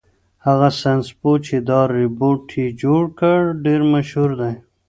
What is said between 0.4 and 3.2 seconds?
هغه ساینس پوه چې دا روبوټ یې جوړ